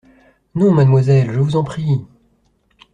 Non, 0.55 0.71
mademoiselle… 0.71 1.31
je 1.31 1.39
vous 1.39 1.55
en 1.55 1.63
prie… 1.63 1.99